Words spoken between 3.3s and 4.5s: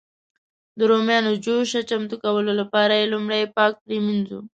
یې پاک پرېمنځي.